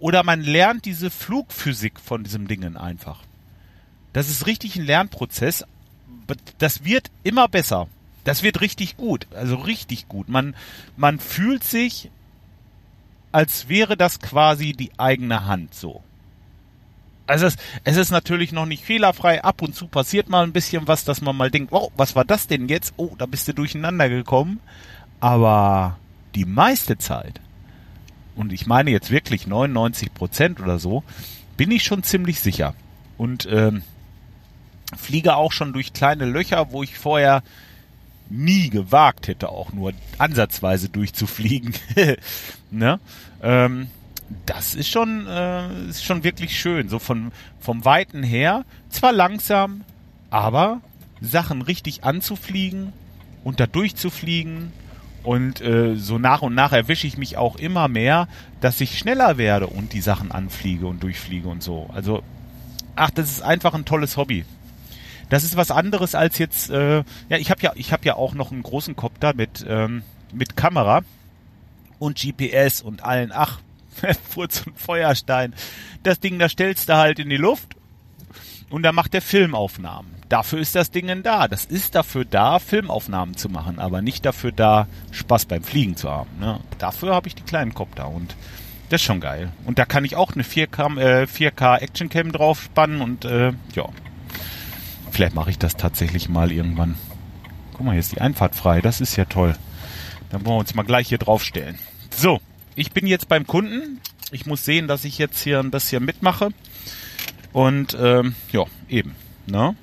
oder 0.00 0.22
man 0.22 0.42
lernt 0.42 0.84
diese 0.84 1.10
Flugphysik 1.10 1.98
von 2.00 2.24
diesem 2.24 2.48
Dingen 2.48 2.76
einfach. 2.76 3.20
Das 4.12 4.28
ist 4.28 4.46
richtig 4.46 4.76
ein 4.76 4.86
Lernprozess. 4.86 5.64
Das 6.58 6.84
wird 6.84 7.10
immer 7.24 7.48
besser. 7.48 7.88
Das 8.24 8.42
wird 8.42 8.60
richtig 8.60 8.96
gut. 8.96 9.26
Also 9.34 9.56
richtig 9.56 10.08
gut. 10.08 10.28
Man, 10.28 10.54
man 10.96 11.18
fühlt 11.18 11.64
sich, 11.64 12.10
als 13.32 13.68
wäre 13.68 13.96
das 13.96 14.20
quasi 14.20 14.72
die 14.72 14.90
eigene 14.98 15.46
Hand 15.46 15.74
so. 15.74 16.02
Also 17.26 17.46
es, 17.46 17.56
es 17.84 17.96
ist 17.96 18.10
natürlich 18.10 18.52
noch 18.52 18.66
nicht 18.66 18.84
fehlerfrei. 18.84 19.44
Ab 19.44 19.62
und 19.62 19.74
zu 19.74 19.86
passiert 19.86 20.28
mal 20.28 20.44
ein 20.44 20.52
bisschen 20.52 20.88
was, 20.88 21.04
dass 21.04 21.20
man 21.20 21.36
mal 21.36 21.50
denkt, 21.50 21.72
oh, 21.72 21.90
was 21.96 22.16
war 22.16 22.24
das 22.24 22.46
denn 22.46 22.68
jetzt? 22.68 22.94
Oh, 22.96 23.14
da 23.18 23.26
bist 23.26 23.48
du 23.48 23.52
durcheinander 23.52 24.08
gekommen. 24.08 24.60
Aber 25.20 25.98
die 26.34 26.44
meiste 26.44 26.98
Zeit 26.98 27.40
und 28.38 28.52
ich 28.52 28.66
meine 28.66 28.90
jetzt 28.90 29.10
wirklich 29.10 29.48
99 29.48 30.14
Prozent 30.14 30.60
oder 30.60 30.78
so, 30.78 31.02
bin 31.56 31.72
ich 31.72 31.82
schon 31.82 32.04
ziemlich 32.04 32.40
sicher. 32.40 32.74
Und 33.16 33.48
ähm, 33.50 33.82
fliege 34.96 35.34
auch 35.34 35.50
schon 35.50 35.72
durch 35.72 35.92
kleine 35.92 36.24
Löcher, 36.24 36.70
wo 36.70 36.84
ich 36.84 36.96
vorher 36.96 37.42
nie 38.30 38.70
gewagt 38.70 39.26
hätte, 39.26 39.48
auch 39.48 39.72
nur 39.72 39.92
ansatzweise 40.18 40.88
durchzufliegen. 40.88 41.74
ne? 42.70 43.00
Ähm, 43.42 43.88
das 44.46 44.76
ist 44.76 44.88
schon, 44.88 45.26
äh, 45.26 45.88
ist 45.88 46.04
schon 46.04 46.22
wirklich 46.22 46.60
schön. 46.60 46.88
So 46.88 47.00
von, 47.00 47.32
vom 47.58 47.84
Weiten 47.84 48.22
her, 48.22 48.64
zwar 48.88 49.12
langsam, 49.12 49.82
aber 50.30 50.80
Sachen 51.20 51.60
richtig 51.60 52.04
anzufliegen 52.04 52.92
und 53.42 53.58
da 53.58 53.66
durchzufliegen 53.66 54.72
und 55.22 55.60
äh, 55.60 55.96
so 55.96 56.18
nach 56.18 56.42
und 56.42 56.54
nach 56.54 56.72
erwische 56.72 57.06
ich 57.06 57.18
mich 57.18 57.36
auch 57.36 57.56
immer 57.56 57.88
mehr, 57.88 58.28
dass 58.60 58.80
ich 58.80 58.98
schneller 58.98 59.38
werde 59.38 59.66
und 59.66 59.92
die 59.92 60.00
Sachen 60.00 60.32
anfliege 60.32 60.86
und 60.86 61.02
durchfliege 61.02 61.48
und 61.48 61.62
so. 61.62 61.90
Also, 61.92 62.22
ach, 62.96 63.10
das 63.10 63.30
ist 63.30 63.42
einfach 63.42 63.74
ein 63.74 63.84
tolles 63.84 64.16
Hobby. 64.16 64.44
Das 65.28 65.44
ist 65.44 65.56
was 65.56 65.70
anderes 65.70 66.14
als 66.14 66.38
jetzt, 66.38 66.70
äh, 66.70 66.98
ja, 67.28 67.36
ich 67.36 67.50
habe 67.50 67.60
ja, 67.62 67.72
ich 67.74 67.92
habe 67.92 68.04
ja 68.04 68.14
auch 68.16 68.34
noch 68.34 68.50
einen 68.50 68.62
großen 68.62 68.96
Kopter 68.96 69.34
mit, 69.34 69.64
ähm, 69.68 70.02
mit 70.32 70.56
Kamera 70.56 71.02
und 71.98 72.18
GPS 72.18 72.80
und 72.80 73.04
allen, 73.04 73.30
ach, 73.32 73.60
Furz 74.30 74.62
und 74.66 74.78
Feuerstein. 74.78 75.54
Das 76.02 76.20
Ding, 76.20 76.38
da 76.38 76.48
stellst 76.48 76.88
du 76.88 76.96
halt 76.96 77.18
in 77.18 77.28
die 77.28 77.36
Luft 77.36 77.76
und 78.70 78.82
da 78.82 78.92
macht 78.92 79.14
der 79.14 79.22
Filmaufnahmen. 79.22 80.14
Dafür 80.28 80.58
ist 80.58 80.74
das 80.74 80.90
Ding 80.90 81.22
da. 81.22 81.48
Das 81.48 81.64
ist 81.64 81.94
dafür 81.94 82.24
da, 82.24 82.58
Filmaufnahmen 82.58 83.36
zu 83.36 83.48
machen, 83.48 83.78
aber 83.78 84.02
nicht 84.02 84.26
dafür 84.26 84.52
da, 84.52 84.86
Spaß 85.10 85.46
beim 85.46 85.62
Fliegen 85.62 85.96
zu 85.96 86.10
haben. 86.10 86.30
Ne? 86.38 86.60
Dafür 86.78 87.14
habe 87.14 87.28
ich 87.28 87.34
die 87.34 87.42
kleinen 87.42 87.74
Copter 87.74 88.08
und 88.08 88.36
das 88.90 89.00
ist 89.00 89.06
schon 89.06 89.20
geil. 89.20 89.50
Und 89.64 89.78
da 89.78 89.84
kann 89.84 90.04
ich 90.04 90.16
auch 90.16 90.32
eine 90.34 90.44
4K, 90.44 90.98
äh, 90.98 91.26
4K 91.26 91.78
Actioncam 91.78 92.32
drauf 92.32 92.62
spannen 92.62 93.00
und 93.00 93.24
äh, 93.24 93.52
ja. 93.74 93.88
Vielleicht 95.10 95.34
mache 95.34 95.50
ich 95.50 95.58
das 95.58 95.76
tatsächlich 95.76 96.28
mal 96.28 96.52
irgendwann. 96.52 96.96
Guck 97.72 97.86
mal, 97.86 97.92
hier 97.92 98.00
ist 98.00 98.12
die 98.12 98.20
Einfahrt 98.20 98.54
frei. 98.54 98.80
Das 98.80 99.00
ist 99.00 99.16
ja 99.16 99.24
toll. 99.24 99.56
Dann 100.30 100.44
wollen 100.44 100.56
wir 100.56 100.60
uns 100.60 100.74
mal 100.74 100.82
gleich 100.82 101.08
hier 101.08 101.18
draufstellen. 101.18 101.78
So, 102.10 102.40
ich 102.76 102.92
bin 102.92 103.06
jetzt 103.06 103.28
beim 103.28 103.46
Kunden. 103.46 104.00
Ich 104.30 104.46
muss 104.46 104.64
sehen, 104.64 104.88
dass 104.88 105.04
ich 105.04 105.16
jetzt 105.18 105.42
hier 105.42 105.58
ein 105.60 105.70
bisschen 105.70 106.04
mitmache. 106.04 106.50
Und 107.52 107.96
ähm, 108.00 108.34
ja, 108.52 108.64
eben. 108.88 109.14
Ne? 109.46 109.74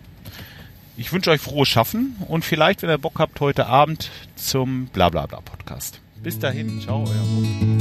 Ich 0.98 1.12
wünsche 1.12 1.32
euch 1.32 1.42
frohes 1.42 1.68
Schaffen 1.68 2.16
und 2.28 2.46
vielleicht, 2.46 2.82
wenn 2.82 2.90
ihr 2.90 2.98
Bock 2.98 3.20
habt, 3.20 3.40
heute 3.42 3.68
Abend 3.68 4.12
zum 4.36 4.88
Blablabla 4.88 5.42
Podcast. 5.42 6.00
Bis 6.24 6.40
dahin, 6.40 6.80
ciao, 6.82 7.04
euer 7.04 7.26
Bob. 7.26 7.75